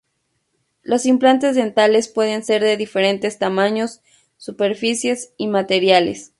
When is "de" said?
2.63-2.75